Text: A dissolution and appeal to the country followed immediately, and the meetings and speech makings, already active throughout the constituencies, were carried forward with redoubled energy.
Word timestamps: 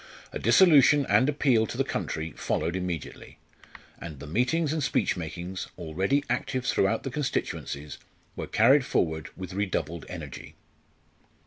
A 0.31 0.39
dissolution 0.39 1.05
and 1.07 1.29
appeal 1.29 1.67
to 1.67 1.77
the 1.77 1.83
country 1.83 2.31
followed 2.31 2.75
immediately, 2.75 3.37
and 3.99 4.19
the 4.19 4.25
meetings 4.25 4.73
and 4.73 4.81
speech 4.81 5.15
makings, 5.15 5.67
already 5.77 6.23
active 6.27 6.65
throughout 6.65 7.03
the 7.03 7.11
constituencies, 7.11 7.99
were 8.35 8.47
carried 8.47 8.83
forward 8.83 9.29
with 9.37 9.53
redoubled 9.53 10.07
energy. 10.09 10.55